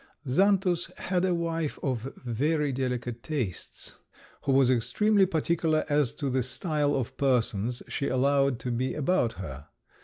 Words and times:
Xantus 0.27 0.89
had 0.97 1.23
a 1.25 1.35
wife 1.35 1.77
of 1.83 2.11
very 2.25 2.71
delicate 2.71 3.21
tastes, 3.21 3.97
who 4.45 4.51
was 4.51 4.71
extremely 4.71 5.27
particular 5.27 5.85
as 5.89 6.11
to 6.13 6.31
the 6.31 6.41
style 6.41 6.95
of 6.95 7.15
persons 7.17 7.83
she 7.87 8.07
allowed 8.07 8.57
to 8.61 8.71
be 8.71 8.95
about 8.95 9.33
her. 9.33 9.67